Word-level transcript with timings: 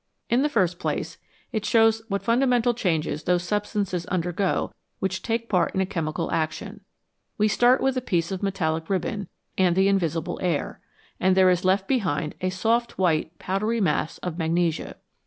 In 0.31 0.41
the 0.41 0.49
first 0.49 0.79
place, 0.79 1.19
it 1.51 1.63
shows 1.63 2.01
what 2.07 2.23
fundamental 2.23 2.73
changes 2.73 3.25
those 3.25 3.43
substances 3.43 4.07
undergo 4.07 4.73
which 4.97 5.21
take 5.21 5.47
part 5.47 5.75
in 5.75 5.79
a 5.79 5.85
chemical 5.85 6.31
action; 6.31 6.81
w 7.37 7.41
r 7.41 7.45
e 7.45 7.47
start 7.47 7.81
with 7.81 7.95
a 7.97 8.01
piece 8.01 8.31
of 8.31 8.41
metallic 8.41 8.89
ribbon 8.89 9.27
and 9.59 9.75
the 9.75 9.87
invisible 9.87 10.39
air, 10.41 10.79
and 11.19 11.37
there 11.37 11.51
is 11.51 11.63
left 11.63 11.87
behind 11.87 12.33
a 12.41 12.49
soft, 12.49 12.97
white, 12.97 13.37
powdery 13.37 13.79
mass 13.79 14.17
of 14.23 14.39
magnesia. 14.39 14.95